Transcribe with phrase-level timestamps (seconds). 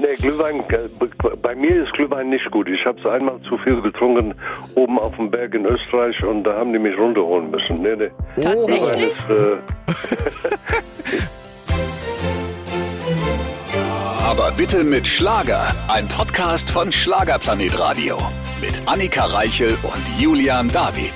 [0.00, 2.68] Nee, Glühwein, äh, bei mir ist Glühwein nicht gut.
[2.68, 4.34] Ich habe es einmal zu viel getrunken
[4.74, 7.82] oben auf dem Berg in Österreich und da haben die mich runterholen müssen.
[7.82, 8.10] Nee, nee.
[8.34, 9.12] Glühwein Tatsächlich?
[9.12, 9.56] ist, äh,
[14.24, 15.62] Aber bitte mit Schlager.
[15.88, 18.18] Ein Podcast von Schlagerplanet Radio.
[18.60, 21.14] Mit Annika Reichel und Julian David.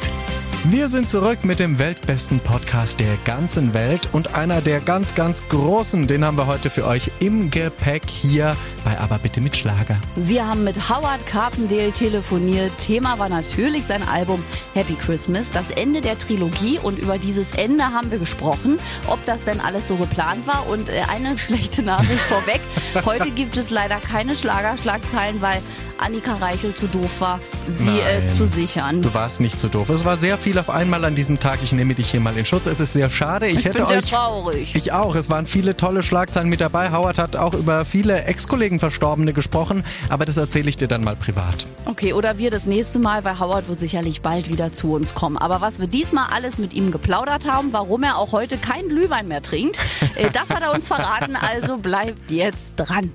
[0.64, 5.48] Wir sind zurück mit dem weltbesten Podcast der ganzen Welt und einer der ganz, ganz
[5.48, 8.54] großen, den haben wir heute für euch im Gepäck hier
[8.84, 9.96] bei Aber bitte mit Schlager.
[10.16, 12.72] Wir haben mit Howard Carpendale telefoniert.
[12.84, 16.78] Thema war natürlich sein Album Happy Christmas, das Ende der Trilogie.
[16.82, 20.66] Und über dieses Ende haben wir gesprochen, ob das denn alles so geplant war.
[20.68, 22.60] Und äh, eine schlechte Nachricht vorweg.
[23.06, 25.62] Heute gibt es leider keine Schlagerschlagzeilen, weil
[25.98, 27.40] Annika Reichel zu doof war,
[27.78, 29.02] sie äh, zu sichern.
[29.02, 29.90] Du warst nicht so doof.
[29.90, 31.60] Es war sehr viel auf einmal an diesem Tag.
[31.62, 32.66] Ich nehme dich hier mal in Schutz.
[32.66, 33.46] Es ist sehr schade.
[33.46, 34.10] Ich, Ich hätte bin sehr euch.
[34.10, 34.74] traurig.
[34.74, 35.14] Ich auch.
[35.14, 36.90] Es waren viele tolle Schlagzeilen mit dabei.
[36.92, 41.16] Howard hat auch über viele Ex-Kollegen Verstorbene gesprochen, aber das erzähle ich dir dann mal
[41.16, 41.66] privat.
[41.84, 45.36] Okay, oder wir das nächste Mal, weil Howard wird sicherlich bald wieder zu uns kommen.
[45.36, 49.28] Aber was wir diesmal alles mit ihm geplaudert haben, warum er auch heute keinen Glühwein
[49.28, 49.76] mehr trinkt,
[50.16, 51.36] äh, das hat er uns verraten.
[51.36, 53.10] Also bleibt jetzt dran.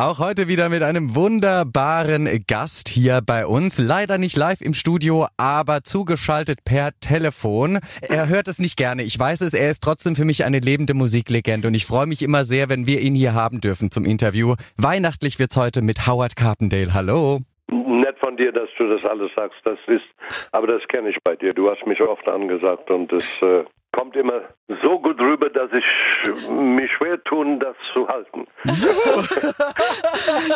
[0.00, 3.80] Auch heute wieder mit einem wunderbaren Gast hier bei uns.
[3.80, 7.80] Leider nicht live im Studio, aber zugeschaltet per Telefon.
[8.08, 9.02] Er hört es nicht gerne.
[9.02, 12.22] Ich weiß es, er ist trotzdem für mich eine lebende Musiklegende und ich freue mich
[12.22, 14.54] immer sehr, wenn wir ihn hier haben dürfen zum Interview.
[14.76, 16.94] Weihnachtlich wird's heute mit Howard Carpendale.
[16.94, 17.40] Hallo.
[17.68, 19.58] nett von dir, dass du das alles sagst.
[19.64, 20.06] Das ist,
[20.52, 21.54] aber das kenne ich bei dir.
[21.54, 23.64] Du hast mich oft angesagt und es äh,
[23.98, 24.42] kommt immer
[24.82, 28.46] so gut rüber, dass ich mich schwer tun, das zu halten.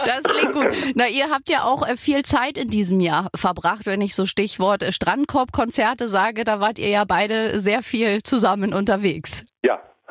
[0.04, 0.66] Das klingt gut.
[0.94, 4.26] Na, ihr habt ja auch äh, viel Zeit in diesem Jahr verbracht, wenn ich so
[4.26, 6.44] Stichwort äh, Strandkorb-Konzerte sage.
[6.44, 9.44] Da wart ihr ja beide sehr viel zusammen unterwegs.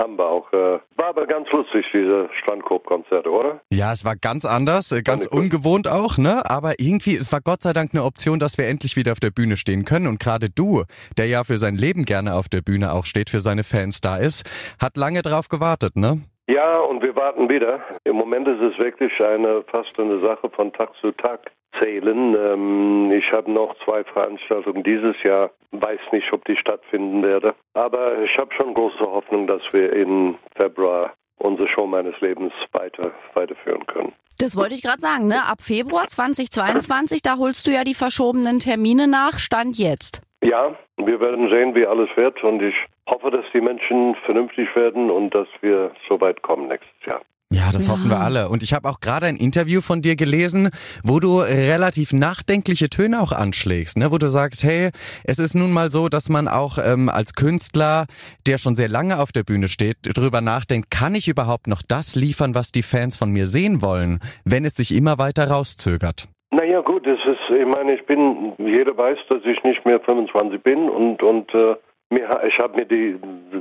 [0.02, 0.52] Ja, haben wir auch.
[0.52, 3.62] Äh, war aber ganz lustig, diese Strandkorb-Konzerte, oder?
[3.72, 6.44] Ja, es war ganz anders, äh, ganz ungewohnt auch, ne?
[6.50, 9.32] Aber irgendwie, es war Gott sei Dank eine Option, dass wir endlich wieder auf der
[9.32, 10.08] Bühne stehen können.
[10.08, 10.84] Und gerade du,
[11.18, 14.18] der ja für sein Leben gerne auf der Bühne auch steht, für seine Fans da
[14.18, 14.50] ist,
[14.80, 16.22] hat lange drauf gewartet, ne?
[16.50, 17.82] Ja, und wir warten wieder.
[18.04, 22.36] Im Moment ist es wirklich eine fast eine Sache von Tag zu Tag zählen.
[22.36, 27.56] Ähm, ich habe noch zwei Veranstaltungen dieses Jahr, weiß nicht, ob die stattfinden werde.
[27.74, 33.12] Aber ich habe schon große Hoffnung, dass wir im Februar unsere Show meines Lebens weiter
[33.34, 34.14] weiterführen können.
[34.40, 35.46] Das wollte ich gerade sagen, ne?
[35.46, 39.38] Ab Februar 2022, da holst du ja die verschobenen Termine nach.
[39.38, 40.22] Stand jetzt.
[40.44, 42.74] Ja, wir werden sehen, wie alles wird und ich
[43.08, 47.22] hoffe, dass die Menschen vernünftig werden und dass wir so weit kommen nächstes Jahr.
[47.54, 48.48] Ja, das hoffen wir alle.
[48.48, 50.70] Und ich habe auch gerade ein Interview von dir gelesen,
[51.04, 54.10] wo du relativ nachdenkliche Töne auch anschlägst, ne?
[54.10, 54.92] wo du sagst, hey,
[55.26, 58.06] es ist nun mal so, dass man auch ähm, als Künstler,
[58.48, 62.16] der schon sehr lange auf der Bühne steht, drüber nachdenkt, kann ich überhaupt noch das
[62.16, 66.30] liefern, was die Fans von mir sehen wollen, wenn es sich immer weiter rauszögert?
[66.52, 70.62] Naja gut, es ist, ich meine, ich bin, jeder weiß, dass ich nicht mehr 25
[70.64, 71.76] bin und und äh,
[72.10, 73.20] mir, ich habe mir die,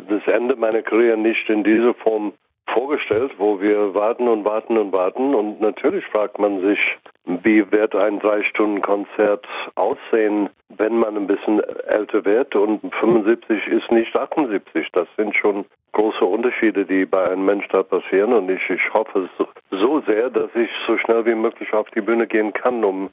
[0.09, 2.33] das Ende meiner Karriere nicht in dieser Form
[2.73, 5.35] vorgestellt, wo wir warten und warten und warten.
[5.35, 6.79] Und natürlich fragt man sich,
[7.25, 12.55] wie wird ein drei Stunden Konzert aussehen, wenn man ein bisschen älter wird?
[12.57, 14.89] Und 75 ist nicht 78.
[14.93, 18.33] Das sind schon große Unterschiede, die bei einem Mensch da passieren.
[18.33, 22.01] Und ich, ich hoffe so, so sehr, dass ich so schnell wie möglich auf die
[22.01, 23.11] Bühne gehen kann, um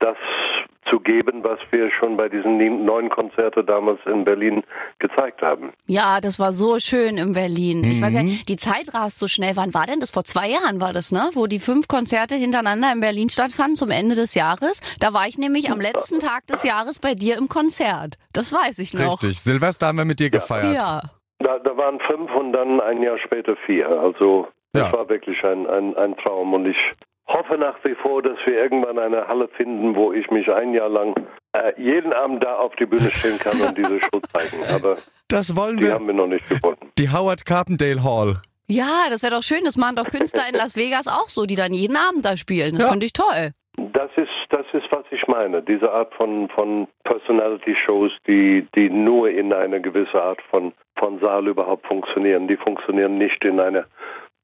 [0.00, 0.16] das
[0.90, 4.62] zu geben, was wir schon bei diesen neuen Konzerten damals in Berlin
[4.98, 5.72] gezeigt haben.
[5.86, 7.84] Ja, das war so schön in Berlin.
[7.84, 9.52] Ich weiß ja, die Zeit rast so schnell.
[9.56, 10.10] Wann war denn das?
[10.10, 11.28] Vor zwei Jahren war das, ne?
[11.34, 14.80] Wo die fünf Konzerte hintereinander in Berlin stattfanden zum Ende des Jahres.
[14.98, 18.14] Da war ich nämlich am letzten Tag des Jahres bei dir im Konzert.
[18.32, 19.20] Das weiß ich noch.
[19.22, 19.40] Richtig.
[19.40, 20.74] Silvester haben wir mit dir gefeiert.
[20.74, 21.02] Ja.
[21.40, 23.88] Da, da waren fünf und dann ein Jahr später vier.
[23.88, 24.92] Also das Ja.
[24.92, 26.76] war wirklich ein, ein, ein Traum und ich
[27.28, 30.88] hoffe nach wie vor, dass wir irgendwann eine Halle finden, wo ich mich ein Jahr
[30.88, 31.14] lang
[31.52, 34.62] äh, jeden Abend da auf die Bühne stellen kann und diese Show zeigen.
[34.74, 34.96] Aber
[35.28, 35.94] Das wollen die wir.
[35.94, 36.90] haben wir noch nicht gefunden.
[36.98, 38.40] Die Howard Carpendale Hall.
[38.70, 39.64] Ja, das wäre doch schön.
[39.64, 42.74] Das machen doch Künstler in Las Vegas auch so, die dann jeden Abend da spielen.
[42.74, 42.90] Das Ja.
[42.90, 43.52] finde ich toll.
[43.92, 45.62] Das ist, das ist, was ich meine.
[45.62, 51.46] Diese Art von, von Personality-Shows, die, die nur in einer gewissen Art von, von Saal
[51.48, 52.48] überhaupt funktionieren.
[52.48, 53.84] Die funktionieren nicht in einer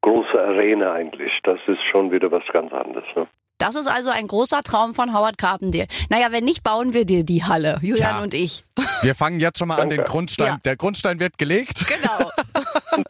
[0.04, 1.32] großen Arena eigentlich.
[1.42, 3.04] Das ist schon wieder was ganz anderes.
[3.16, 3.26] Ne?
[3.58, 5.86] Das ist also ein großer Traum von Howard Carpendale.
[6.10, 8.22] Naja, wenn nicht, bauen wir dir die Halle, Julian Ja.
[8.22, 8.64] und ich.
[9.02, 10.10] Wir fangen jetzt schon mal an den Danke.
[10.10, 10.46] Grundstein.
[10.46, 10.58] Ja.
[10.64, 11.84] Der Grundstein wird gelegt.
[11.86, 12.30] Genau.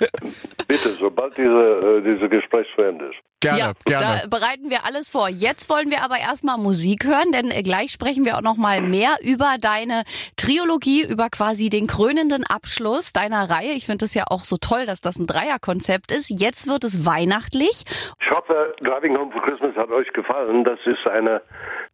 [0.68, 3.16] Bitte, sobald diese, äh, diese Gespräch zu Ende ist.
[3.44, 4.22] Gerne, ja, gerne.
[4.22, 5.28] da bereiten wir alles vor.
[5.28, 8.80] Jetzt wollen wir aber erstmal Musik hören, denn äh, gleich sprechen wir auch noch mal
[8.80, 10.04] mehr über deine
[10.36, 13.72] Trilogie, über quasi den krönenden Abschluss deiner Reihe.
[13.72, 16.30] Ich finde es ja auch so toll, dass das ein Dreierkonzept ist.
[16.30, 17.84] Jetzt wird es weihnachtlich.
[18.20, 20.64] Ich hoffe, Driving Home for Christmas hat euch gefallen.
[20.64, 21.42] Das ist eine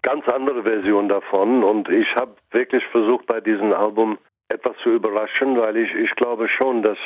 [0.02, 4.18] ganz andere Version davon und ich habe wirklich versucht, bei diesem Album
[4.48, 6.98] etwas zu überraschen, weil ich, ich glaube schon, dass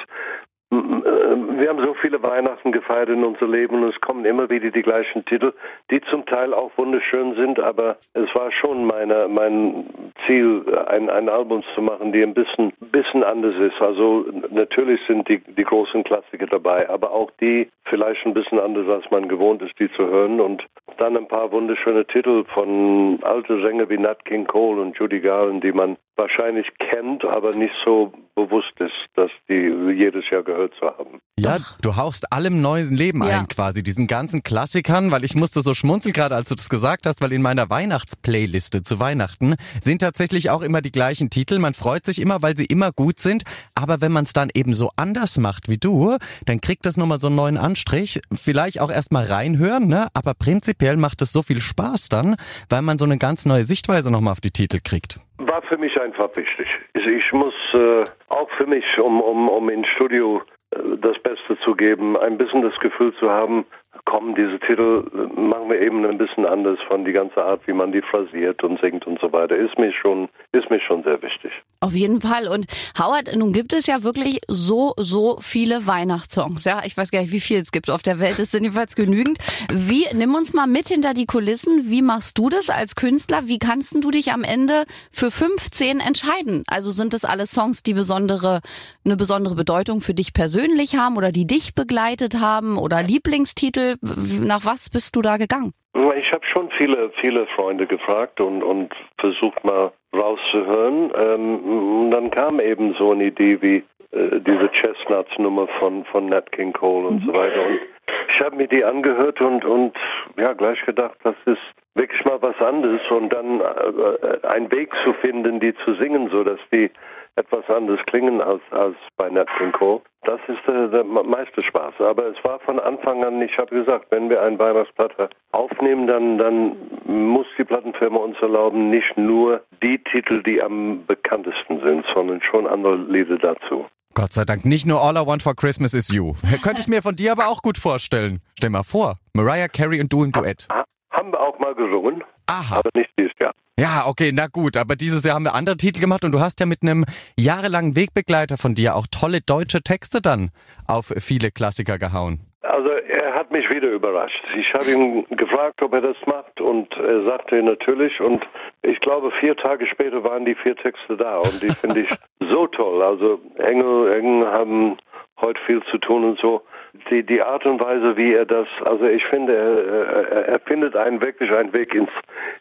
[1.58, 4.82] wir haben so viele Weihnachten gefeiert in unser Leben und es kommen immer wieder die
[4.82, 5.52] gleichen Titel,
[5.90, 9.86] die zum Teil auch wunderschön sind, aber es war schon meine, mein
[10.26, 13.80] Ziel, ein, ein Album zu machen, die ein bisschen, bisschen anders ist.
[13.80, 18.88] Also natürlich sind die, die großen Klassiker dabei, aber auch die vielleicht ein bisschen anders,
[18.88, 20.64] als man gewohnt ist, die zu hören und
[20.98, 25.62] dann ein paar wunderschöne Titel von alten Sängern wie Nat King Cole und Judy Garland,
[25.64, 30.86] die man wahrscheinlich kennt, aber nicht so bewusst ist, dass die jedes Jahr gehört zu
[30.86, 31.20] haben.
[31.38, 33.40] Ja, du haust allem neuen Leben Ja.
[33.40, 37.06] ein quasi, diesen ganzen Klassikern, weil ich musste so schmunzeln gerade, als du das gesagt
[37.06, 41.58] hast, weil in meiner Weihnachtsplayliste zu Weihnachten sind tatsächlich auch immer die gleichen Titel.
[41.58, 43.44] Man freut sich immer, weil sie immer gut sind,
[43.74, 47.20] aber wenn man es dann eben so anders macht wie du, dann kriegt das nochmal
[47.20, 48.20] so einen neuen Anstrich.
[48.32, 50.08] Vielleicht auch erstmal reinhören, ne?
[50.14, 52.36] aber prinzipiell macht es so viel Spaß dann,
[52.68, 55.20] weil man so eine ganz neue Sichtweise nochmal auf die Titel kriegt.
[55.38, 56.68] War für mich einfach wichtig.
[56.94, 61.74] Ich, muss äh, auch für mich, um, um, um ins Studio äh, das Beste zu
[61.74, 63.66] geben, ein bisschen das Gefühl zu haben,
[64.04, 65.04] komm, diese Titel
[65.34, 68.80] machen wir eben ein bisschen anders von die ganze Art, wie man die phrasiert und
[68.82, 69.56] singt und so weiter.
[69.56, 71.52] Ist mir schon, ist mir schon sehr wichtig.
[71.80, 72.48] Auf jeden Fall.
[72.48, 72.66] Und
[72.98, 76.64] Howard, nun gibt es ja wirklich so, so viele Weihnachtssongs.
[76.64, 78.38] Ja, ich weiß gar nicht, wie viel es gibt auf der Welt.
[78.38, 79.38] Es sind jedenfalls genügend.
[79.70, 81.90] Wie, nimm uns mal mit hinter die Kulissen.
[81.90, 83.46] Wie machst du das als Künstler?
[83.46, 86.64] Wie kannst du dich am Ende für 15 entscheiden?
[86.68, 88.60] Also sind das alles Songs, die besondere,
[89.04, 93.93] eine besondere Bedeutung für dich persönlich haben oder die dich begleitet haben oder Lieblingstitel?
[94.02, 95.72] Nach was bist du da gegangen?
[95.94, 101.12] Ich habe schon viele, viele Freunde gefragt und, und versucht mal rauszuhören.
[101.16, 106.72] Ähm, dann kam eben so eine Idee wie äh, diese Chestnuts-Nummer von, von Nat King
[106.72, 107.66] Cole und so weiter.
[107.66, 107.80] Und
[108.28, 109.96] ich habe mir die angehört und, und
[110.36, 111.62] ja, gleich gedacht, das ist
[111.94, 116.44] wirklich mal was anderes und dann äh, einen Weg zu finden, die zu singen, so
[116.44, 116.90] dass die
[117.36, 120.00] etwas anders klingen als, als bei Nat King Cole.
[120.22, 121.94] Das ist der, der meiste Spaß.
[121.98, 126.38] Aber es war von Anfang an, ich habe gesagt, wenn wir eine Weihnachtsplatte aufnehmen, dann,
[126.38, 126.76] dann
[127.06, 132.66] muss die Plattenfirma uns erlauben, nicht nur die Titel, die am bekanntesten sind, sondern schon
[132.66, 133.86] andere Lieder dazu.
[134.14, 136.34] Gott sei Dank, nicht nur All I Want for Christmas is You.
[136.62, 138.40] Könnte ich mir von dir aber auch gut vorstellen.
[138.56, 140.68] Stell mal vor, Mariah Carey und du im Duett.
[141.14, 142.78] Ha haben wir auch mal gesungen, Aha.
[142.78, 143.52] aber nicht dieses Jahr.
[143.78, 146.60] Ja, okay, na gut, aber dieses Jahr haben wir andere Titel gemacht und du hast
[146.60, 147.04] ja mit einem
[147.36, 150.50] jahrelangen Wegbegleiter von dir auch tolle deutsche Texte dann
[150.86, 152.40] auf viele Klassiker gehauen.
[152.62, 154.42] Also er hat mich wieder überrascht.
[154.56, 158.44] Ich habe ihn gefragt, ob er das macht und er sagte natürlich und
[158.82, 162.08] ich glaube vier Tage später waren die vier Texte da und die finde ich
[162.50, 163.02] so toll.
[163.02, 164.96] Also Engel, Engel haben
[165.40, 166.62] heute viel zu tun und so.
[167.10, 171.20] Die, die Art und Weise, wie er das, also ich finde, er, er, findet einen
[171.20, 172.10] wirklich einen Weg ins,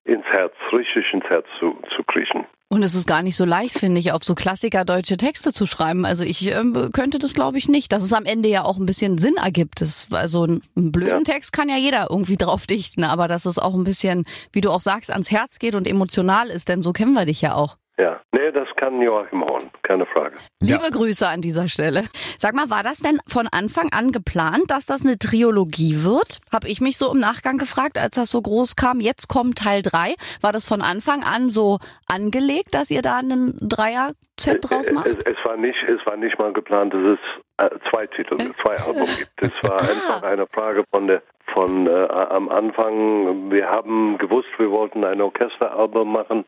[0.06, 2.46] ins Herz, richtig ins Herz zu, zu kriechen.
[2.74, 5.68] Und es ist gar nicht so leicht, finde ich, auf so Klassiker deutsche Texte zu
[5.68, 6.06] schreiben.
[6.06, 7.94] Also ich ähm, könnte das, glaube ich, nicht.
[7.94, 9.82] Dass es am Ende ja auch ein bisschen Sinn ergibt.
[9.82, 10.62] Das, also einen
[10.92, 11.34] blöden Ja.
[11.34, 14.72] Text kann ja jeder irgendwie drauf dichten, aber dass es auch ein bisschen, wie du
[14.72, 17.78] auch sagst, ans Herz geht und emotional ist, denn so kennen wir dich ja auch.
[18.00, 20.36] Ja, nee, das kann Joachim Horn, keine Frage.
[20.64, 20.78] Ja.
[20.78, 22.06] Liebe Grüße an dieser Stelle.
[22.40, 26.40] Sag mal, war das denn von Anfang an geplant, dass das eine Trilogie wird?
[26.52, 29.00] Habe ich mich so im Nachgang gefragt, als das so groß kam.
[29.00, 30.16] Jetzt kommt Teil 3.
[30.42, 31.78] War das von Anfang an so
[32.08, 35.06] angelegt, dass ihr da einen Dreier-Set draus macht?
[35.08, 37.20] Es, es war nicht, es war nicht mal geplant, dass es
[37.58, 39.32] äh, zwei Titel, zwei Alben gibt.
[39.38, 41.22] Es war einfach eine Frage von der
[41.54, 43.52] von äh, am Anfang.
[43.52, 46.46] Wir haben gewusst, wir wollten ein Orchesteralbum machen.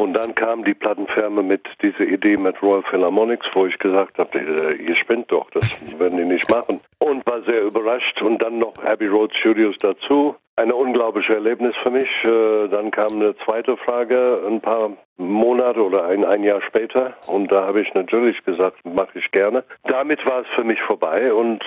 [0.00, 4.38] Und dann kam die Plattenfirma mit dieser Idee mit Royal Philharmonics, wo ich gesagt habe,
[4.38, 6.80] äh, ihr spinnt doch, das werden die nicht machen.
[7.00, 8.22] Und war sehr überrascht.
[8.22, 10.36] Und dann noch Abbey Road Studios dazu.
[10.56, 12.08] Ein unglaubliches Erlebnis für mich.
[12.24, 17.12] Äh, Dann kam eine zweite Frage ein paar Monate oder ein, ein Jahr später.
[17.26, 19.64] Und da habe ich natürlich gesagt, mache ich gerne.
[19.84, 21.30] Damit war es für mich vorbei.
[21.30, 21.62] Und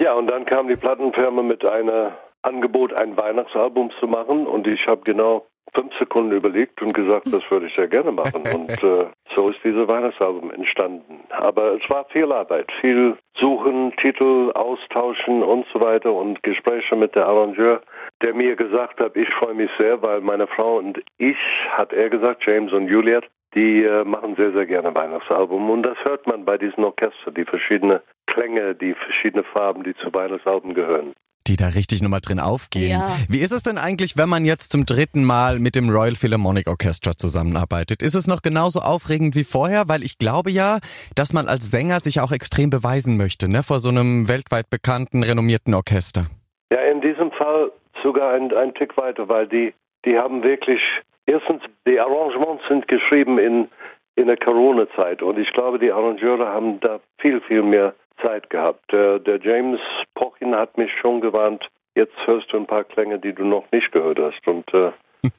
[0.00, 4.46] ja, und dann kam die Plattenfirma mit einem Angebot, ein Weihnachtsalbum zu machen.
[4.46, 8.42] Und ich habe genau fünf Sekunden überlegt und gesagt, das würde ich sehr gerne machen.
[8.54, 11.20] Und äh, so ist dieses Weihnachtsalbum entstanden.
[11.30, 17.14] Aber es war viel Arbeit, viel Suchen, Titel austauschen und so weiter und Gespräche mit
[17.16, 17.80] der Arrangeur,
[18.22, 21.36] der mir gesagt hat, ich freue mich sehr, weil meine Frau und ich,
[21.70, 25.70] hat er gesagt, James und Juliet, die äh, machen sehr, sehr gerne Weihnachtsalbum.
[25.70, 30.12] Und das hört man bei diesen Orchestern, die verschiedene Klänge, die verschiedene Farben, die zu
[30.12, 31.14] Weihnachtsalben gehören
[31.46, 33.00] die da richtig nochmal drin aufgehen.
[33.00, 33.10] Ja.
[33.28, 36.66] Wie ist es denn eigentlich, wenn man jetzt zum dritten Mal mit dem Royal Philharmonic
[36.66, 38.02] Orchestra zusammenarbeitet?
[38.02, 39.88] Ist es noch genauso aufregend wie vorher?
[39.88, 40.78] Weil ich glaube ja,
[41.14, 45.22] dass man als Sänger sich auch extrem beweisen möchte, ne, vor so einem weltweit bekannten,
[45.22, 46.26] renommierten Orchester.
[46.72, 47.70] Ja, in diesem Fall
[48.02, 49.74] sogar ein, ein Tick weiter, weil die,
[50.04, 50.80] die haben wirklich,
[51.26, 53.68] erstens, die Arrangements sind geschrieben in,
[54.16, 58.92] in der Corona-Zeit und ich glaube, die Arrangeure haben da viel, viel mehr Zeit gehabt.
[58.92, 59.80] Der, der James
[60.14, 63.92] Pochin hat mich schon gewarnt, jetzt hörst du ein paar Klänge, die du noch nicht
[63.92, 64.46] gehört hast.
[64.46, 64.92] Und äh,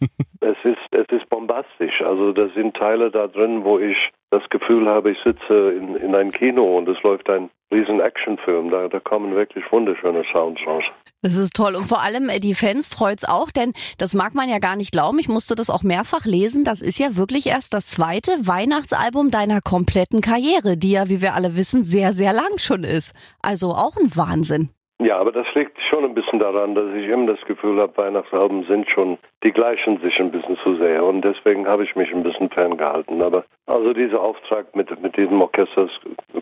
[0.42, 2.02] es ist es ist bombastisch.
[2.02, 6.16] Also da sind Teile da drin, wo ich das Gefühl habe, ich sitze in, in
[6.16, 8.70] einem Kino und es läuft ein riesen Actionfilm.
[8.70, 10.84] Da, da kommen wirklich wunderschöne Sounds raus.
[11.22, 11.76] Das ist toll.
[11.76, 14.76] Und vor allem äh, die Fans freut es auch, denn das mag man ja gar
[14.76, 15.18] nicht glauben.
[15.20, 16.64] Ich musste das auch mehrfach lesen.
[16.64, 21.34] Das ist ja wirklich erst das zweite Weihnachtsalbum deiner kompletten Karriere, die ja, wie wir
[21.34, 23.14] alle wissen, sehr, sehr lang schon ist.
[23.42, 24.70] Also auch ein Wahnsinn.
[25.00, 28.64] Ja, aber das liegt schon ein bisschen daran, dass ich immer das Gefühl habe, Weihnachtsalben
[28.64, 32.24] sind schon, die gleichen sich ein bisschen zu sehr und deswegen habe ich mich ein
[32.24, 33.22] bisschen ferngehalten.
[33.22, 35.90] Aber also dieser Auftrag mit, mit diesem Orchester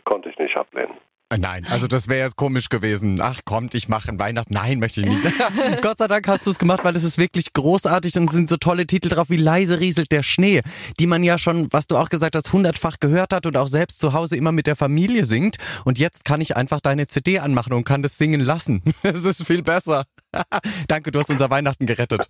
[0.04, 0.94] konnte ich nicht ablehnen.
[1.34, 3.20] Äh, nein, also das wäre jetzt komisch gewesen.
[3.22, 4.54] Ach kommt, ich mache Weihnachten.
[4.54, 5.24] Nein, möchte ich nicht.
[5.82, 8.50] Gott sei Dank hast du es gemacht, weil es ist wirklich großartig und es sind
[8.50, 10.62] so tolle Titel drauf wie Leise rieselt der Schnee,
[11.00, 14.00] die man ja schon, was du auch gesagt hast, hundertfach gehört hat und auch selbst
[14.00, 15.58] zu Hause immer mit der Familie singt.
[15.86, 18.84] Und jetzt kann ich einfach deine CD anmachen und kann das singen lassen.
[19.04, 20.06] Es ist viel besser.
[20.88, 22.28] Danke, du hast unser Weihnachten gerettet.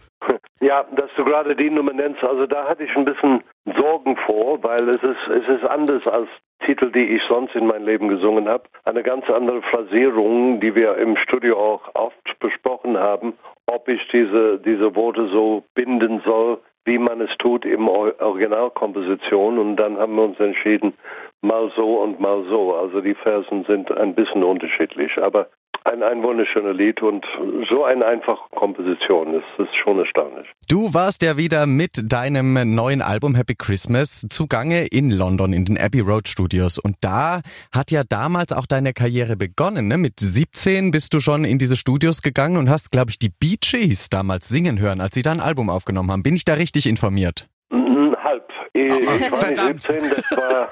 [0.62, 3.44] Ja, dass du gerade die Nummer nennst, also da hatte ich ein bisschen
[3.78, 6.30] Sorgen vor, weil es ist, es ist anders als
[6.66, 8.64] Titel, die ich sonst in meinem Leben gesungen habe.
[8.86, 13.34] Eine ganz andere Phrasierung, die wir im Studio auch oft besprochen haben,
[13.68, 19.58] ob ich diese, diese Worte so binden soll, wie man es tut im Originalkomposition.
[19.58, 20.94] Und dann haben wir uns entschieden,
[21.42, 22.76] mal so und mal so.
[22.76, 25.18] Also die Versen sind ein bisschen unterschiedlich.
[25.18, 25.48] Aber
[25.86, 27.26] ein, ein wunderschönes Lied und
[27.70, 29.34] so eine einfache Komposition.
[29.34, 30.48] Das ist schon erstaunlich.
[30.70, 35.78] Du warst ja wieder mit deinem neuen Album Happy Christmas zugange in London in den
[35.78, 36.80] Abbey Road Studios.
[36.80, 37.42] Und da
[37.74, 39.88] hat ja damals auch deine Karriere begonnen.
[39.88, 39.98] Ne?
[39.98, 43.58] Mit 17 bist du schon in diese Studios gegangen und hast, glaube ich, die Bee
[43.60, 46.24] Gees damals singen hören, als sie da ein Album aufgenommen haben.
[46.24, 47.48] Bin ich da richtig informiert?
[47.72, 48.48] Halb.
[48.74, 50.70] Ich, ich war nicht 17, das war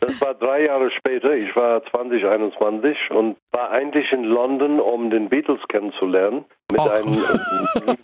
[0.00, 1.34] das war drei Jahre später.
[1.34, 6.44] Ich war 2021 und war eigentlich in London, um den Beatles kennenzulernen.
[6.70, 7.16] Mit einem,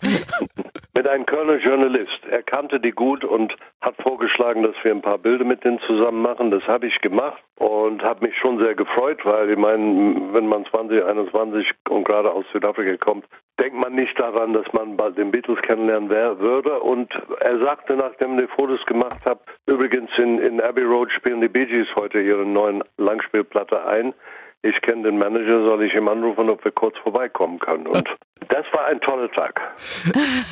[0.95, 2.19] mit einem Kölner Journalist.
[2.29, 6.21] Er kannte die gut und hat vorgeschlagen, dass wir ein paar Bilder mit denen zusammen
[6.21, 6.49] machen.
[6.49, 10.65] Das habe ich gemacht und habe mich schon sehr gefreut, weil ich meine, wenn man
[10.65, 13.25] 2021 und gerade aus Südafrika kommt,
[13.59, 16.79] denkt man nicht daran, dass man bald den Beatles kennenlernen würde.
[16.79, 21.41] Und er sagte, nachdem ich die Fotos gemacht habe, übrigens in, in Abbey Road spielen
[21.41, 24.13] die Bee Gees heute ihre neuen Langspielplatte ein.
[24.61, 27.87] Ich kenne den Manager, soll ich ihm anrufen, ob wir kurz vorbeikommen können.
[27.87, 28.07] Und
[28.49, 29.61] das war ein toller Tag.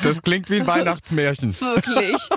[0.02, 1.52] Das klingt wie ein Weihnachtsmärchen.
[1.52, 2.16] Wirklich.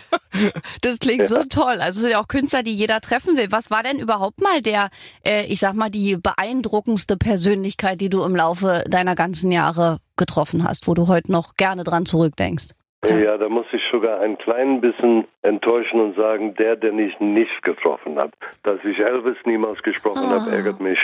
[0.84, 1.26] Das klingt ja.
[1.26, 1.82] so toll.
[1.82, 3.52] Also sind ja auch Künstler, die jeder treffen will.
[3.52, 4.90] Was war denn überhaupt mal der,
[5.26, 10.64] äh, ich sag mal, die beeindruckendste Persönlichkeit, die du im Laufe deiner ganzen Jahre getroffen
[10.64, 12.77] hast, wo du heute noch gerne dran zurückdenkst?
[13.06, 17.62] Ja, da muss ich sogar ein klein bisschen enttäuschen und sagen, der, den ich nicht
[17.62, 18.32] getroffen habe.
[18.64, 20.42] Dass ich Elvis niemals gesprochen ah.
[20.42, 21.00] habe, ärgert mich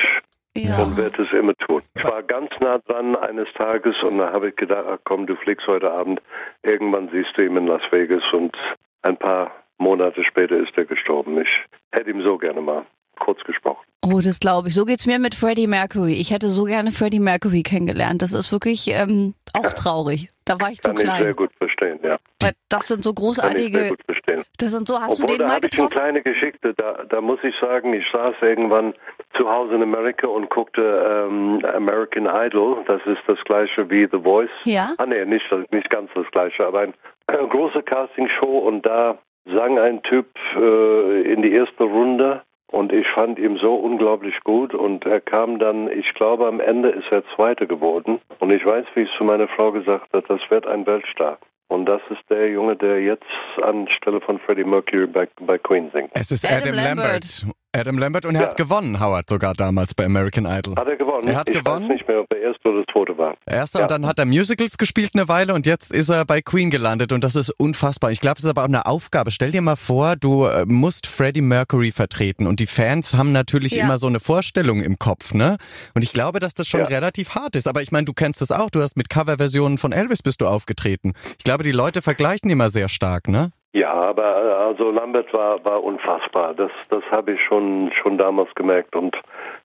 [0.57, 0.81] ja.
[0.81, 1.81] und werde es immer tun.
[1.95, 5.35] Ich war ganz nah dran eines Tages und da habe ich gedacht, ach komm, du
[5.35, 6.21] fliegst heute Abend.
[6.63, 8.55] Irgendwann siehst du ihn in Las Vegas und
[9.03, 11.39] ein paar Monate später ist er gestorben.
[11.41, 12.85] Ich hätte ihm so gerne mal
[13.19, 13.83] kurz gesprochen.
[14.05, 14.75] Oh, das glaube ich.
[14.75, 16.13] So geht's mir mit Freddie Mercury.
[16.13, 18.21] Ich hätte so gerne Freddie Mercury kennengelernt.
[18.21, 20.27] Das ist wirklich ähm, auch traurig.
[20.43, 21.07] Da war ich zu klein.
[21.07, 22.17] Kann ich sehr gut verstehen, ja.
[22.41, 23.71] Weil das sind so großartige.
[23.71, 24.43] Kann ich sehr gut verstehen.
[24.57, 24.99] Das sind so.
[24.99, 26.73] Hast Obwohl, du den da habe ich eine kleine Geschichte.
[26.73, 28.93] Da, da muss ich sagen, ich saß irgendwann
[29.37, 32.83] zu Hause in Amerika und guckte ähm, American Idol.
[32.87, 34.49] Das ist das gleiche wie The Voice.
[34.65, 34.93] Ja.
[34.97, 36.93] Ah nee, nicht, nicht ganz das gleiche, aber ein,
[37.27, 40.27] eine große Castingshow und da sang ein Typ
[40.57, 42.41] äh, in die erste Runde
[42.73, 46.89] und ich fand ihn so unglaublich gut und er kam dann, ich glaube am Ende
[46.89, 48.19] ist er Zweiter geworden.
[48.39, 51.37] Und ich weiß, wie ich zu meiner Frau gesagt habe, das wird ein Weltstar.
[51.67, 53.23] Und das ist der Junge, der jetzt
[53.61, 56.09] anstelle von Freddie Mercury bei, bei Queen singt.
[56.15, 57.41] Es ist Adam, Adam Lambert.
[57.41, 57.62] Lambert.
[57.75, 58.47] Adam Lambert und er ja.
[58.47, 60.75] hat gewonnen, Howard, sogar damals bei American Idol.
[60.75, 61.27] Hat er gewonnen?
[61.27, 61.83] Er hat ich gewonnen.
[61.83, 63.35] weiß nicht mehr, ob er erste oder zweite war.
[63.45, 63.85] Erster ja.
[63.85, 67.11] und dann hat er Musicals gespielt eine Weile und jetzt ist er bei Queen gelandet
[67.11, 68.11] und das ist unfassbar.
[68.11, 69.31] Ich glaube, es ist aber auch eine Aufgabe.
[69.31, 73.73] Stell dir mal vor, du äh, musst Freddie Mercury vertreten und die Fans haben natürlich
[73.73, 73.85] ja.
[73.85, 75.57] immer so eine Vorstellung im Kopf, ne?
[75.95, 77.67] Und ich glaube, dass das schon relativ hart ist.
[77.67, 78.69] Aber ich meine, du kennst das auch.
[78.69, 81.13] Du hast mit Coverversionen von Elvis bist du aufgetreten.
[81.37, 83.51] Ich glaube, die Leute vergleichen immer sehr stark, ne?
[83.73, 86.53] Ja, aber äh, also Lambert war, war unfassbar.
[86.53, 89.17] Das, das habe ich schon, schon damals gemerkt und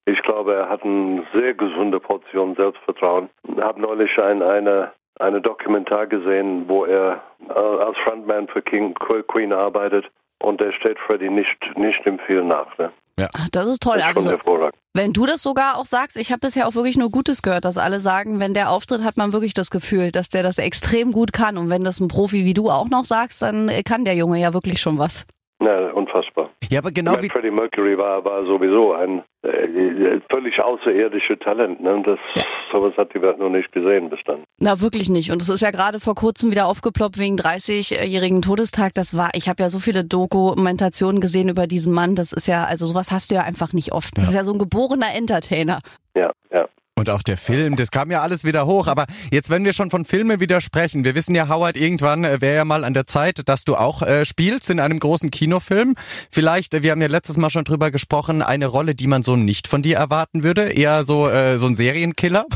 [0.07, 3.29] ich glaube, er hat eine sehr gesunde Portion Selbstvertrauen.
[3.47, 8.95] Ich habe neulich ein, eine, eine Dokumentar gesehen, wo er äh, als Frontman für King,
[8.95, 10.07] Queen arbeitet
[10.41, 12.79] und er steht Freddy nicht, nicht im viel nach.
[12.79, 12.91] Ne?
[13.19, 13.29] Ja.
[13.35, 13.99] Ach, das ist toll.
[13.99, 17.11] Das ist also, wenn du das sogar auch sagst, ich habe bisher auch wirklich nur
[17.11, 20.43] Gutes gehört, dass alle sagen, wenn der auftritt, hat man wirklich das Gefühl, dass der
[20.43, 21.59] das extrem gut kann.
[21.59, 24.55] Und wenn das ein Profi wie du auch noch sagst, dann kann der Junge ja
[24.55, 25.27] wirklich schon was.
[25.61, 26.51] Ja, unfassbar.
[26.71, 31.81] Ja, aber genau wie Freddie Mercury war, war sowieso ein äh, völlig außerirdisches Talent.
[31.81, 32.01] Ne?
[32.05, 32.45] Das, ja.
[32.73, 34.45] Sowas hat die Welt noch nicht gesehen bis dann.
[34.61, 35.33] Na, wirklich nicht.
[35.33, 38.95] Und es ist ja gerade vor kurzem wieder aufgeploppt wegen 30-jährigen Todestag.
[38.95, 42.15] Das war, ich habe ja so viele Dokumentationen gesehen über diesen Mann.
[42.15, 44.17] Das ist ja, also sowas hast du ja einfach nicht oft.
[44.17, 44.31] Das ja.
[44.31, 45.81] ist ja so ein geborener Entertainer.
[46.15, 46.69] Ja, ja.
[46.99, 48.89] Und auch der Film, das kam ja alles wieder hoch.
[48.89, 52.41] Aber jetzt, wenn wir schon von Filmen wieder sprechen, wir wissen ja, Howard, irgendwann äh,
[52.41, 55.95] wäre ja mal an der Zeit, dass du auch äh, spielst in einem großen Kinofilm.
[56.31, 59.37] Vielleicht, äh, wir haben ja letztes Mal schon drüber gesprochen, eine Rolle, die man so
[59.37, 60.73] nicht von dir erwarten würde.
[60.73, 62.47] Eher so, äh, so ein Serienkiller.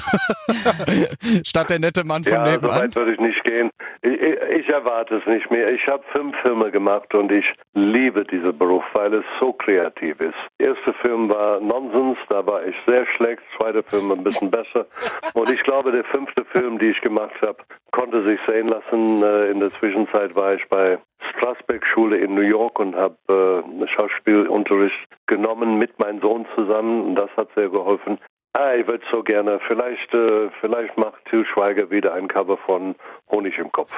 [1.47, 2.75] Statt der nette Mann von ja, nebenan.
[2.75, 3.71] So weit würde ich nicht gehen.
[4.03, 4.21] Ich,
[4.59, 5.71] ich erwarte es nicht mehr.
[5.71, 7.45] Ich habe fünf Filme gemacht und ich
[7.75, 10.35] liebe diesen Beruf, weil es so kreativ ist.
[10.59, 13.43] Der erste Film war Nonsens, da war ich sehr schlecht.
[13.59, 14.87] Zweiter Film ein bisschen besser.
[15.35, 17.59] Und ich glaube, der fünfte Film, den ich gemacht habe,
[17.91, 19.23] konnte sich sehen lassen.
[19.23, 20.99] Äh, in der Zwischenzeit war ich bei
[21.31, 27.09] Strasberg Schule in New York und habe äh, Schauspielunterricht genommen mit meinem Sohn zusammen.
[27.09, 28.19] Und das hat sehr geholfen.
[28.55, 29.61] Ah, ich würde so gerne.
[29.67, 32.95] Vielleicht, äh, vielleicht macht Til Schweiger wieder ein Cover von
[33.31, 33.91] Honig im Kopf.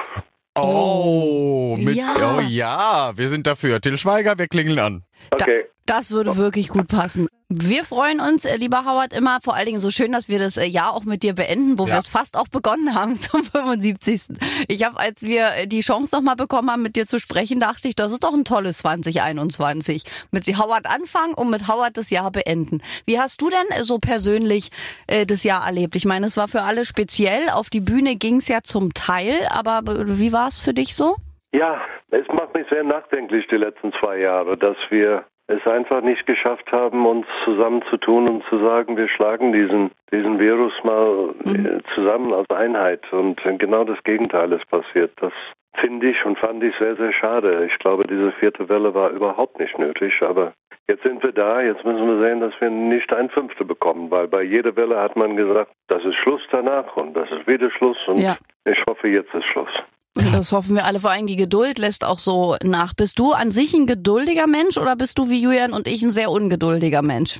[0.57, 2.13] Oh, mit, ja.
[2.17, 3.81] oh ja, wir sind dafür.
[3.81, 5.03] Til Schweiger, wir klingeln an.
[5.31, 5.65] Okay.
[5.85, 7.27] Da, das würde wirklich gut passen.
[7.47, 10.57] Wir freuen uns, äh, lieber Howard, immer vor allen Dingen so schön, dass wir das
[10.57, 11.93] äh, Jahr auch mit dir beenden, wo ja.
[11.93, 14.35] wir es fast auch begonnen haben zum 75.
[14.67, 17.87] Ich habe, als wir äh, die Chance nochmal bekommen haben, mit dir zu sprechen, dachte
[17.87, 20.03] ich, das ist doch ein tolles 2021.
[20.31, 22.81] Mit Howard anfangen und mit Howard das Jahr beenden.
[23.05, 24.71] Wie hast du denn so persönlich
[25.05, 25.95] äh, das Jahr erlebt?
[25.95, 27.49] Ich meine, es war für alle speziell.
[27.49, 31.15] Auf die Bühne ging es ja zum Teil, aber wie war es für dich so?
[31.53, 36.25] Ja, es macht mich sehr nachdenklich die letzten zwei Jahre, dass wir es einfach nicht
[36.25, 41.65] geschafft haben, uns zusammenzutun und zu sagen, wir schlagen diesen, diesen Virus mal mhm.
[41.65, 43.01] Äh, zusammen als Einheit.
[43.11, 45.11] Und genau das Gegenteil ist passiert.
[45.21, 45.33] Das
[45.79, 47.67] finde ich und fand ich sehr, sehr schade.
[47.71, 50.53] Ich glaube, diese vierte Welle war überhaupt nicht nötig, aber
[50.89, 54.27] jetzt sind wir da, jetzt müssen wir sehen, dass wir nicht ein Fünfte bekommen, weil
[54.27, 57.97] bei jeder Welle hat man gesagt, das ist Schluss danach und das ist wieder Schluss
[58.07, 58.37] und ja.
[58.65, 59.71] ich hoffe, jetzt ist Schluss.
[60.15, 60.99] Das hoffen wir alle.
[60.99, 62.93] Vor allem die Geduld lässt auch so nach.
[62.93, 66.11] Bist du an sich ein geduldiger Mensch oder bist du wie Julian und ich ein
[66.11, 67.39] sehr ungeduldiger Mensch?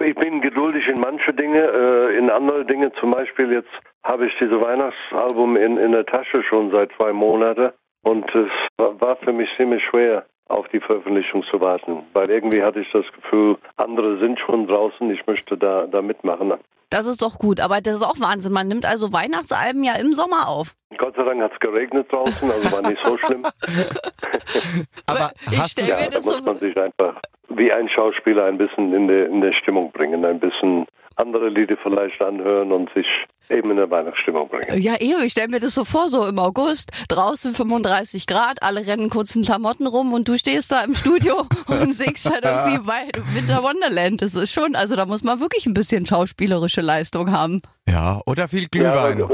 [0.00, 2.92] Ich bin geduldig in manche Dinge, äh, in andere Dinge.
[3.00, 3.70] Zum Beispiel jetzt
[4.02, 7.70] habe ich diese Weihnachtsalbum in, in der Tasche schon seit zwei Monaten
[8.02, 12.80] und es war für mich ziemlich schwer, auf die Veröffentlichung zu warten, weil irgendwie hatte
[12.80, 16.54] ich das Gefühl, andere sind schon draußen, ich möchte da, da mitmachen.
[16.90, 18.52] Das ist doch gut, aber das ist auch Wahnsinn.
[18.52, 20.76] Man nimmt also Weihnachtsalben ja im Sommer auf.
[20.98, 23.42] Gott sei Dank hat es geregnet draußen, also war nicht so schlimm.
[25.06, 28.58] aber ich stelle ja, mir das da muss man sich einfach wie ein Schauspieler ein
[28.58, 33.06] bisschen in der, in der Stimmung bringen, ein bisschen andere Lieder vielleicht anhören und sich
[33.48, 34.80] eben in der Weihnachtsstimmung bringen.
[34.80, 38.86] Ja, eben, ich stelle mir das so vor, so im August, draußen 35 Grad, alle
[38.86, 43.08] rennen kurzen Klamotten rum und du stehst da im Studio und singst halt irgendwie bei
[43.34, 44.20] Winter Wonderland.
[44.20, 47.62] Das ist schon, also da muss man wirklich ein bisschen schauspielerische Leistung haben.
[47.88, 49.18] Ja, oder viel Glühwein.
[49.18, 49.28] Ja,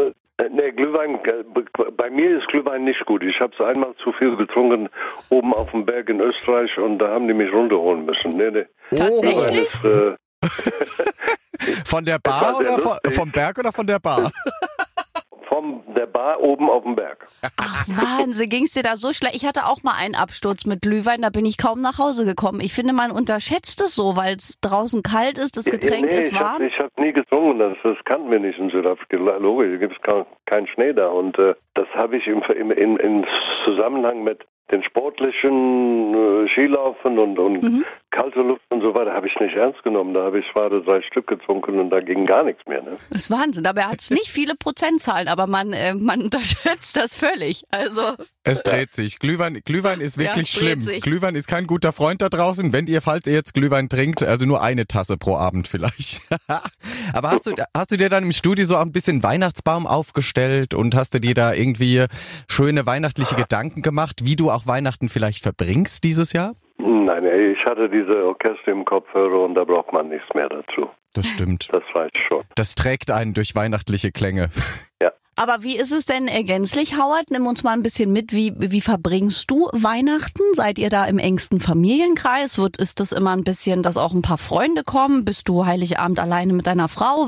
[0.51, 1.45] Nee, Glühwein, äh,
[1.97, 3.23] bei mir ist Glühwein nicht gut.
[3.23, 4.89] Ich habe es einmal zu viel getrunken
[5.29, 8.37] oben auf dem Berg in Österreich und da haben die mich runterholen müssen.
[8.37, 8.67] Nee, nee.
[8.91, 9.67] Tatsächlich?
[9.67, 10.17] Ist, äh,
[11.85, 14.33] von der Bar oder von, vom Berg oder von der Bar?
[16.03, 17.29] Der Bar oben auf dem Berg.
[17.57, 19.37] Ach Wahnsinn, ging es dir da so schlecht?
[19.37, 22.61] Ich hatte auch mal einen Absturz mit Glühwein, da bin ich kaum nach Hause gekommen.
[22.61, 26.25] Ich finde, man unterschätzt es so, weil es draußen kalt ist, das Getränk ja, nee,
[26.25, 26.61] ist warm.
[26.61, 29.17] Ich habe hab nie getrunken, das, das kannten wir nicht in Südafrika.
[29.37, 31.07] Logisch, da gibt es keinen Schnee da.
[31.07, 33.25] Und äh, das habe ich im, im, im
[33.65, 34.41] Zusammenhang mit
[34.73, 37.85] den sportlichen äh, Skilaufen und, und mhm.
[38.13, 40.15] Kalte Luft und so weiter habe ich nicht ernst genommen.
[40.15, 42.83] Da habe ich zwar drei Stück getrunken und da ging gar nichts mehr.
[42.83, 42.97] Ne?
[43.11, 43.67] Das ist Wahnsinn.
[43.67, 47.65] Aber er hat nicht viele Prozentzahlen, aber man, äh, man unterschätzt das völlig.
[47.71, 48.03] Also
[48.45, 49.19] es dreht sich.
[49.19, 50.81] Glühwein, Glühwein ist wirklich ja, schlimm.
[50.83, 51.03] Sich.
[51.03, 52.73] Glühwein ist kein guter Freund da draußen.
[52.73, 56.21] Wenn ihr, falls ihr jetzt Glühwein trinkt, also nur eine Tasse pro Abend vielleicht.
[57.13, 60.95] aber hast du, hast du dir dann im Studio so ein bisschen Weihnachtsbaum aufgestellt und
[60.95, 62.05] hast du dir da irgendwie
[62.49, 66.55] schöne weihnachtliche Gedanken gemacht, wie du auch Weihnachten vielleicht verbringst dieses Jahr?
[66.93, 70.91] Nein, ich hatte diese Orchester im Kopfhörer und da braucht man nichts mehr dazu.
[71.15, 71.69] Das stimmt.
[71.73, 72.43] Das weiß ich schon.
[72.55, 74.49] Das trägt einen durch weihnachtliche Klänge.
[75.03, 75.11] Ja.
[75.37, 77.33] Aber wie ist es denn ergänzlich, Howard?
[77.33, 78.33] Nimm uns mal ein bisschen mit.
[78.33, 80.43] Wie, wie verbringst du Weihnachten?
[80.53, 82.57] Seid ihr da im engsten Familienkreis?
[82.57, 85.25] Wird, ist das immer ein bisschen, dass auch ein paar Freunde kommen?
[85.25, 87.27] Bist du Heiligabend alleine mit deiner Frau?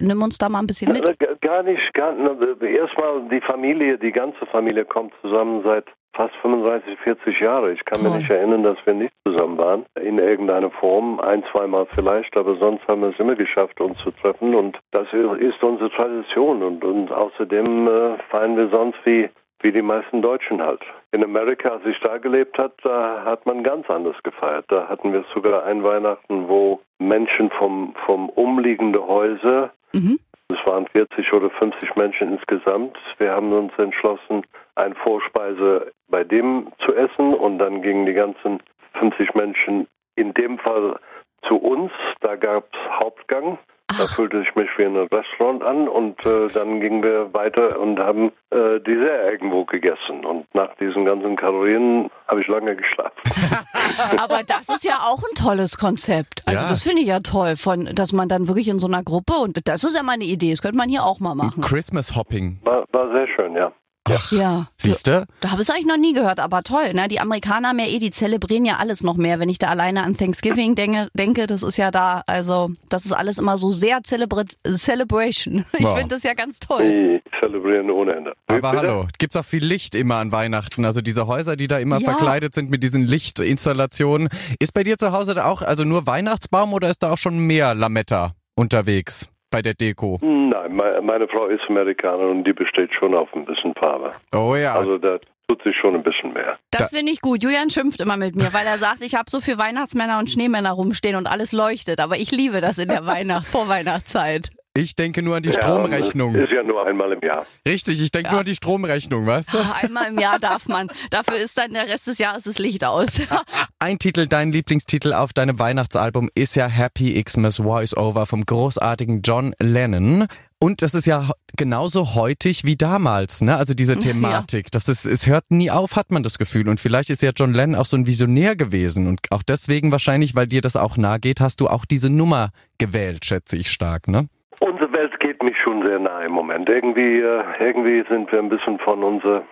[0.00, 1.02] Nimm uns da mal ein bisschen mit.
[1.40, 2.14] Gar nicht, gar,
[2.62, 7.72] erstmal die Familie, die ganze Familie kommt zusammen seit fast 35, 40 Jahre.
[7.72, 8.10] Ich kann Toll.
[8.10, 9.86] mich nicht erinnern, dass wir nicht zusammen waren.
[10.00, 14.10] In irgendeiner Form, ein, zweimal vielleicht, aber sonst haben wir es immer geschafft, uns zu
[14.10, 14.54] treffen.
[14.54, 16.62] Und das ist unsere Tradition.
[16.62, 19.28] Und, und außerdem äh, feiern wir sonst wie
[19.62, 20.80] wie die meisten Deutschen halt.
[21.12, 24.64] In Amerika, als ich da gelebt habe, da hat man ganz anders gefeiert.
[24.68, 30.18] Da hatten wir sogar ein Weihnachten, wo Menschen vom, vom umliegenden Häuser mhm.
[30.50, 32.98] Es waren 40 oder 50 Menschen insgesamt.
[33.18, 34.42] Wir haben uns entschlossen,
[34.80, 38.62] eine Vorspeise bei dem zu essen und dann gingen die ganzen
[38.98, 40.98] 50 Menschen in dem Fall
[41.42, 41.92] zu uns.
[42.20, 43.58] Da gab es Hauptgang
[43.98, 47.78] da fühlte ich mich wie in einem Restaurant an und äh, dann gingen wir weiter
[47.78, 50.24] und haben äh, Dessert irgendwo gegessen.
[50.24, 53.16] Und nach diesen ganzen Kalorien habe ich lange geschlafen.
[54.18, 56.42] Aber das ist ja auch ein tolles Konzept.
[56.46, 56.68] Also ja.
[56.68, 59.58] das finde ich ja toll, von, dass man dann wirklich in so einer Gruppe und
[59.66, 61.62] das ist ja meine Idee, das könnte man hier auch mal machen.
[61.62, 62.60] Christmas Hopping.
[62.64, 63.72] War, war sehr schön, ja.
[64.08, 64.66] Ach, ja.
[64.76, 65.26] Siehst du?
[65.40, 66.94] Da habe ich es eigentlich noch nie gehört, aber toll.
[66.94, 67.08] Ne?
[67.08, 69.38] Die Amerikaner haben ja eh, die zelebrieren ja alles noch mehr.
[69.40, 73.12] Wenn ich da alleine an Thanksgiving denke, denke das ist ja da, also das ist
[73.12, 75.64] alles immer so sehr Celebra Celebration.
[75.80, 75.96] Ich wow.
[75.96, 76.82] finde das ja ganz toll.
[76.82, 78.32] Die zelebrieren ohne Ende.
[78.48, 78.76] Aber Bitte?
[78.76, 80.84] hallo, gibt's auch viel Licht immer an Weihnachten.
[80.84, 82.10] Also diese Häuser, die da immer ja.
[82.10, 84.28] verkleidet sind mit diesen Lichtinstallationen.
[84.58, 87.38] Ist bei dir zu Hause da auch also nur Weihnachtsbaum oder ist da auch schon
[87.38, 89.30] mehr Lametta unterwegs?
[89.50, 90.18] Bei der Deko?
[90.22, 94.12] Nein, meine Frau ist Amerikanerin und die besteht schon auf ein bisschen Farbe.
[94.32, 94.74] Oh ja.
[94.74, 96.58] Also da tut sich schon ein bisschen mehr.
[96.70, 97.42] Das finde ich gut.
[97.42, 100.72] Julian schimpft immer mit mir, weil er sagt, ich habe so viele Weihnachtsmänner und Schneemänner
[100.72, 102.00] rumstehen und alles leuchtet.
[102.00, 104.50] Aber ich liebe das in der Weihnacht, Vorweihnachtszeit.
[104.76, 106.32] Ich denke nur an die ja, Stromrechnung.
[106.36, 107.44] Ist ja nur einmal im Jahr.
[107.66, 108.32] Richtig, ich denke ja.
[108.32, 109.58] nur an die Stromrechnung, weißt du?
[109.60, 110.86] Ach, einmal im Jahr darf man.
[111.10, 113.20] Dafür ist dann der Rest des Jahres das Licht aus.
[113.80, 119.22] Ein Titel, dein Lieblingstitel auf deinem Weihnachtsalbum ist ja Happy Xmas Voice Over vom großartigen
[119.22, 120.28] John Lennon.
[120.60, 123.56] Und das ist ja genauso heutig wie damals, ne?
[123.56, 124.66] Also diese Thematik.
[124.66, 124.70] Ja.
[124.72, 126.68] Das ist, es hört nie auf, hat man das Gefühl.
[126.68, 129.08] Und vielleicht ist ja John Lennon auch so ein Visionär gewesen.
[129.08, 132.50] Und auch deswegen wahrscheinlich, weil dir das auch nahe geht, hast du auch diese Nummer
[132.78, 134.28] gewählt, schätze ich stark, ne?
[134.60, 136.68] Unsere Welt geht mich schon sehr nahe im Moment.
[136.68, 139.42] Irgendwie, äh, irgendwie sind wir ein bisschen von unserem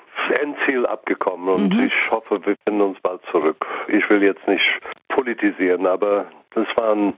[0.42, 1.84] Endziel abgekommen und mhm.
[1.84, 3.64] ich hoffe, wir finden uns bald zurück.
[3.88, 4.66] Ich will jetzt nicht
[5.08, 7.14] politisieren, aber das waren,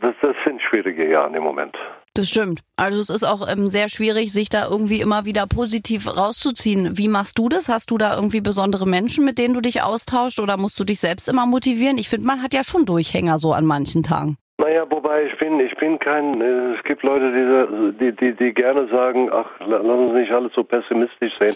[0.00, 1.76] das, das sind schwierige Jahre im Moment.
[2.14, 2.60] Das stimmt.
[2.76, 6.96] Also es ist auch ähm, sehr schwierig, sich da irgendwie immer wieder positiv rauszuziehen.
[6.96, 7.68] Wie machst du das?
[7.68, 11.00] Hast du da irgendwie besondere Menschen, mit denen du dich austauschst oder musst du dich
[11.00, 11.98] selbst immer motivieren?
[11.98, 14.36] Ich finde, man hat ja schon Durchhänger so an manchen Tagen.
[14.64, 18.88] Naja, wobei ich bin, ich bin kein, äh, es gibt Leute, die, die, die gerne
[18.88, 21.54] sagen, ach, lass uns nicht alles so pessimistisch sehen.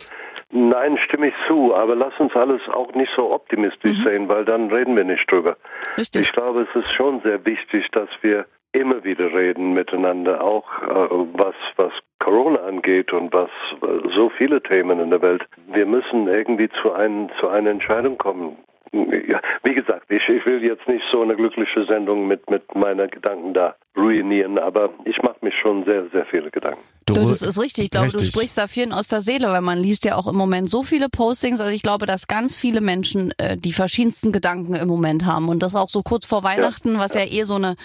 [0.51, 4.05] Nein, stimme ich zu, aber lass uns alles auch nicht so optimistisch mhm.
[4.05, 5.57] sehen, weil dann reden wir nicht drüber.
[5.97, 6.27] Richtig.
[6.27, 11.27] Ich glaube, es ist schon sehr wichtig, dass wir immer wieder reden miteinander, auch äh,
[11.33, 13.49] was, was Corona angeht und was
[13.83, 15.47] äh, so viele Themen in der Welt.
[15.73, 18.59] Wir müssen irgendwie zu, ein, zu einer Entscheidung kommen
[18.93, 23.09] ja, wie gesagt, ich, ich will jetzt nicht so eine glückliche Sendung mit, mit meiner
[23.09, 26.83] Gedanken da ruinieren, aber ich mache mich schon sehr, sehr viele Gedanken.
[27.07, 27.85] Du, das ist richtig.
[27.85, 28.31] Ich glaube, richtig.
[28.31, 30.83] du sprichst da vielen aus der Seele, weil man liest ja auch im Moment so
[30.83, 31.61] viele Postings.
[31.61, 35.63] Also ich glaube, dass ganz viele Menschen äh, die verschiedensten Gedanken im Moment haben und
[35.63, 37.23] das auch so kurz vor Weihnachten, ja, was ja.
[37.23, 37.77] ja eh so eine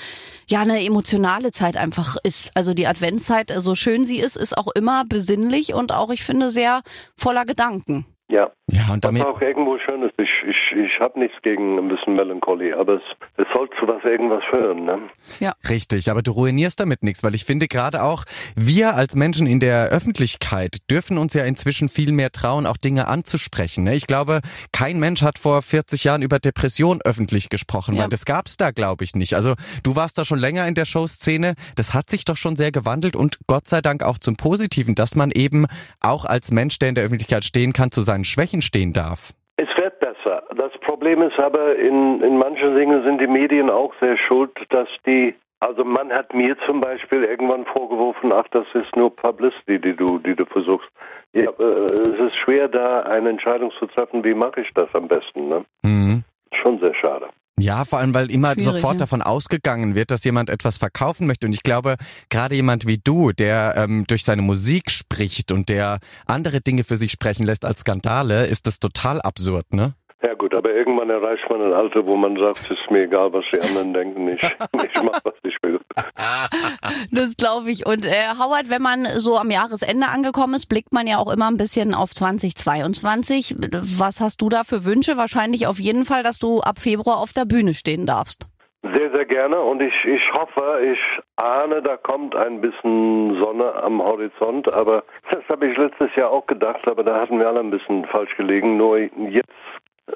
[0.47, 2.51] ja eine emotionale Zeit einfach ist.
[2.55, 6.49] Also die Adventszeit, so schön sie ist, ist auch immer besinnlich und auch ich finde
[6.49, 6.81] sehr
[7.15, 8.05] voller Gedanken.
[8.29, 8.51] Ja.
[8.73, 9.23] Ja, und damit.
[9.23, 10.13] Was auch irgendwo schön ist.
[10.17, 13.01] Ich, ich, ich habe nichts gegen ein bisschen Melancholy, aber es,
[13.37, 14.99] es soll zu was irgendwas führen, ne?
[15.39, 15.53] Ja.
[15.69, 18.23] Richtig, aber du ruinierst damit nichts, weil ich finde gerade auch,
[18.55, 23.07] wir als Menschen in der Öffentlichkeit dürfen uns ja inzwischen viel mehr trauen, auch Dinge
[23.07, 23.83] anzusprechen.
[23.83, 23.95] Ne?
[23.95, 28.03] Ich glaube, kein Mensch hat vor 40 Jahren über Depression öffentlich gesprochen, ja.
[28.03, 29.35] weil das gab's da, glaube ich, nicht.
[29.35, 32.71] Also du warst da schon länger in der Showszene, das hat sich doch schon sehr
[32.71, 35.67] gewandelt und Gott sei Dank auch zum Positiven, dass man eben
[35.99, 39.33] auch als Mensch, der in der Öffentlichkeit stehen kann, zu seinen Schwächen stehen darf.
[39.57, 40.43] Es wird besser.
[40.55, 44.87] Das Problem ist aber, in, in manchen Dingen sind die Medien auch sehr schuld, dass
[45.05, 49.95] die, also man hat mir zum Beispiel irgendwann vorgeworfen, ach, das ist nur Publicity, die
[49.95, 50.89] du, die du versuchst.
[51.33, 55.07] Ja, äh, es ist schwer, da eine Entscheidung zu treffen, wie mache ich das am
[55.07, 55.49] besten.
[55.49, 55.65] Ne?
[55.83, 56.23] Mhm.
[56.61, 57.27] Schon sehr schade.
[57.59, 58.99] Ja, vor allem, weil immer Schwierig, sofort ja.
[58.99, 61.45] davon ausgegangen wird, dass jemand etwas verkaufen möchte.
[61.45, 61.97] Und ich glaube,
[62.29, 66.97] gerade jemand wie du, der ähm, durch seine Musik spricht und der andere Dinge für
[66.97, 69.93] sich sprechen lässt als Skandale, ist das total absurd, ne?
[70.25, 73.33] Ja gut, aber irgendwann erreicht man ein Alter, wo man sagt, es ist mir egal,
[73.33, 74.29] was die anderen denken.
[74.29, 75.79] Ich, ich mache, was ich will.
[77.11, 77.85] Das glaube ich.
[77.85, 81.49] Und äh, Howard, wenn man so am Jahresende angekommen ist, blickt man ja auch immer
[81.49, 83.55] ein bisschen auf 2022.
[83.99, 85.17] Was hast du da für Wünsche?
[85.17, 88.47] Wahrscheinlich auf jeden Fall, dass du ab Februar auf der Bühne stehen darfst.
[88.81, 90.99] Sehr, sehr gerne und ich, ich hoffe, ich
[91.37, 96.45] ahne, da kommt ein bisschen Sonne am Horizont, aber das habe ich letztes Jahr auch
[96.47, 98.75] gedacht, aber da hatten wir alle ein bisschen falsch gelegen.
[98.75, 99.53] Nur jetzt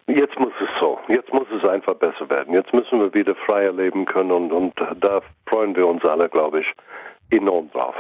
[0.08, 1.00] Jetzt muss es so.
[1.08, 2.54] Jetzt muss es einfach besser werden.
[2.54, 6.62] Jetzt müssen wir wieder freier leben können und, und da freuen wir uns alle, glaube
[6.62, 6.68] ich,
[7.30, 7.96] enorm drauf.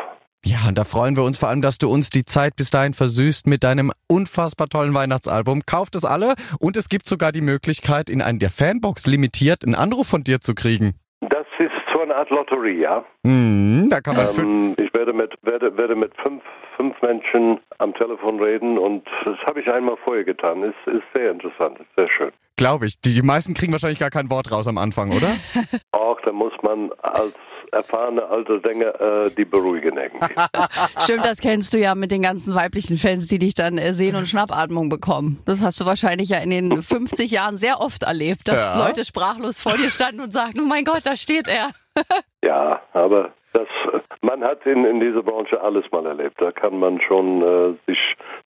[0.45, 2.93] Ja, und da freuen wir uns vor allem, dass du uns die Zeit bis dahin
[2.93, 5.63] versüßt mit deinem unfassbar tollen Weihnachtsalbum.
[5.65, 9.75] Kauft es alle und es gibt sogar die Möglichkeit, in einer der Fanbox limitiert einen
[9.75, 10.93] Anruf von dir zu kriegen.
[12.07, 13.03] Eine Art Lotterie, ja.
[13.23, 16.41] Mhm, da kann man ähm, ich werde mit, werde, werde mit fünf,
[16.77, 20.63] fünf Menschen am Telefon reden und das habe ich einmal vorher getan.
[20.63, 22.31] Ist, ist sehr interessant, ist sehr schön.
[22.55, 23.01] Glaube ich.
[23.01, 25.27] Die, die meisten kriegen wahrscheinlich gar kein Wort raus am Anfang, oder?
[25.91, 27.35] Auch, da muss man als
[27.71, 30.33] erfahrene alte Sänger äh, die beruhigen irgendwie.
[31.03, 34.15] Stimmt, das kennst du ja mit den ganzen weiblichen Fans, die dich dann äh, sehen
[34.15, 35.41] und Schnappatmung bekommen.
[35.45, 38.87] Das hast du wahrscheinlich ja in den 50 Jahren sehr oft erlebt, dass ja.
[38.87, 41.69] Leute sprachlos vor dir standen und sagten, oh mein Gott, da steht er.
[42.43, 43.67] Ja, aber das,
[44.21, 46.39] man hat in, in dieser Branche alles mal erlebt.
[46.39, 47.99] Da kann man schon äh, sich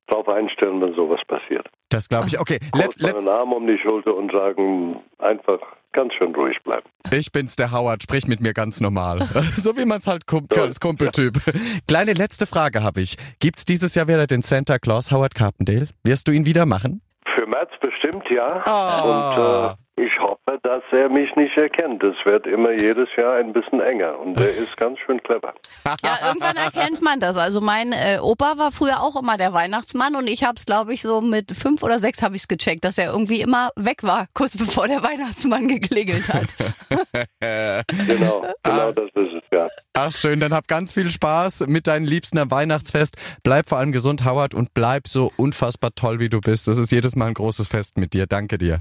[0.07, 1.67] darauf einstellen, wenn sowas passiert.
[1.89, 2.39] Das glaube ich.
[2.39, 5.59] Okay, let, let, einen Arm um die Schulter und sagen einfach
[5.91, 6.87] ganz schön ruhig bleiben.
[7.11, 9.19] Ich bin's, der Howard, sprich mit mir ganz normal.
[9.57, 11.35] so wie man es halt kump als Kumpeltyp.
[11.45, 11.53] Ja.
[11.87, 13.17] Kleine letzte Frage habe ich.
[13.39, 15.87] Gibt's dieses Jahr wieder den Santa Claus Howard Carpendale?
[16.03, 17.01] Wirst du ihn wieder machen?
[17.35, 18.63] Für März bestimmt ja.
[18.65, 19.07] Oh.
[19.07, 22.03] Und äh, ich hoffe, dass er mich nicht erkennt.
[22.03, 25.53] Es wird immer jedes Jahr ein bisschen enger und er ist ganz schön clever.
[26.03, 27.37] Ja, irgendwann erkennt man das.
[27.37, 30.93] Also mein äh, Opa war früher auch immer der Weihnachtsmann und ich habe es, glaube
[30.93, 34.03] ich, so mit fünf oder sechs habe ich es gecheckt, dass er irgendwie immer weg
[34.03, 36.47] war, kurz bevor der Weihnachtsmann geklingelt hat.
[37.39, 38.91] genau, genau ah.
[38.91, 39.67] das ist es, ja.
[39.93, 43.15] Ach schön, dann hab ganz viel Spaß mit deinen Liebsten am Weihnachtsfest.
[43.43, 46.67] Bleib vor allem gesund, Howard, und bleib so unfassbar toll, wie du bist.
[46.67, 48.25] Das ist jedes Mal ein großes Fest mit dir.
[48.27, 48.79] Danke dir.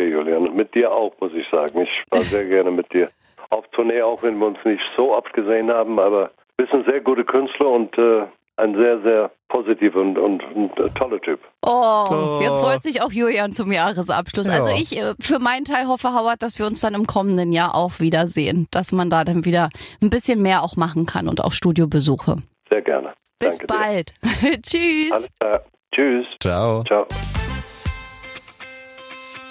[0.00, 0.48] Danke, Julian.
[0.48, 1.82] Und mit dir auch, muss ich sagen.
[1.82, 3.10] Ich war sehr gerne mit dir
[3.50, 6.84] auf Tournee, auch wenn wir uns nicht so oft gesehen haben, aber du bist ein
[6.88, 8.22] sehr guter Künstler und äh,
[8.56, 11.40] ein sehr, sehr positiver und, und, und äh, toller Typ.
[11.62, 14.46] Oh, oh, jetzt freut sich auch Julian zum Jahresabschluss.
[14.46, 14.54] Ja.
[14.54, 17.74] Also ich äh, für meinen Teil hoffe, Howard, dass wir uns dann im kommenden Jahr
[17.74, 19.68] auch wiedersehen, dass man da dann wieder
[20.02, 22.36] ein bisschen mehr auch machen kann und auch Studiobesuche.
[22.70, 23.12] Sehr gerne.
[23.38, 24.14] Bis Danke bald.
[24.62, 25.12] Tschüss.
[25.12, 25.62] Alles klar.
[25.92, 26.26] Tschüss.
[26.40, 26.84] Ciao.
[26.84, 27.06] Ciao.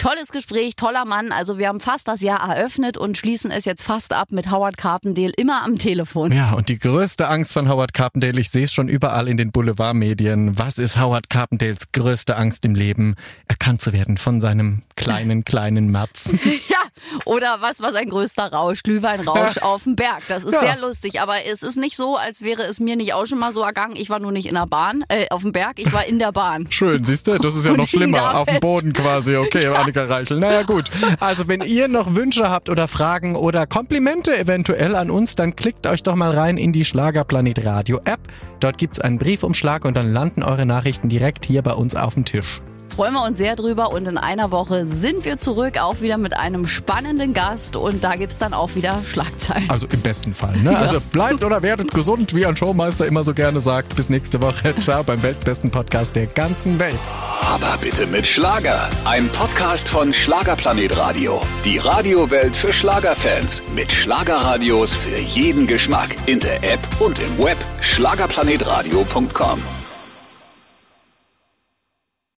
[0.00, 1.30] Tolles Gespräch, toller Mann.
[1.30, 4.78] Also wir haben fast das Jahr eröffnet und schließen es jetzt fast ab mit Howard
[4.78, 6.32] Carpendale immer am Telefon.
[6.32, 9.52] Ja, und die größte Angst von Howard Carpendale, ich sehe es schon überall in den
[9.52, 10.58] Boulevardmedien.
[10.58, 13.14] Was ist Howard Carpendales größte Angst im Leben?
[13.46, 16.32] Erkannt zu werden von seinem kleinen, kleinen Matz.
[16.68, 16.78] ja,
[17.26, 18.82] oder was war sein größter Rausch?
[18.82, 20.22] Glühweinrausch auf dem Berg.
[20.28, 20.60] Das ist ja.
[20.60, 23.52] sehr lustig, aber es ist nicht so, als wäre es mir nicht auch schon mal
[23.52, 23.96] so ergangen.
[23.96, 26.32] Ich war nur nicht in der Bahn, äh, auf dem Berg, ich war in der
[26.32, 26.68] Bahn.
[26.70, 27.36] Schön, siehst du?
[27.36, 28.38] Das ist ja noch schlimmer.
[28.38, 29.36] Auf dem Boden quasi.
[29.36, 29.89] Okay, ja.
[29.90, 30.38] Annika Reichel.
[30.38, 30.90] Naja, gut.
[31.18, 35.86] Also, wenn ihr noch Wünsche habt oder Fragen oder Komplimente eventuell an uns, dann klickt
[35.86, 38.20] euch doch mal rein in die Schlagerplanet Radio App.
[38.60, 42.24] Dort gibt's einen Briefumschlag und dann landen eure Nachrichten direkt hier bei uns auf dem
[42.24, 46.18] Tisch freuen wir uns sehr drüber und in einer Woche sind wir zurück, auch wieder
[46.18, 49.68] mit einem spannenden Gast und da gibt es dann auch wieder Schlagzeilen.
[49.70, 50.56] Also im besten Fall.
[50.58, 50.76] Ne?
[50.90, 53.94] Also bleibt oder werdet gesund, wie ein Showmeister immer so gerne sagt.
[53.96, 54.74] Bis nächste Woche.
[54.80, 56.98] Ciao beim weltbesten Podcast der ganzen Welt.
[57.42, 58.88] Aber bitte mit Schlager.
[59.04, 61.40] Ein Podcast von Schlagerplanet Radio.
[61.64, 63.62] Die Radiowelt für Schlagerfans.
[63.74, 66.16] Mit Schlagerradios für jeden Geschmack.
[66.26, 67.58] In der App und im Web.
[67.80, 69.79] Schlagerplanetradio.com.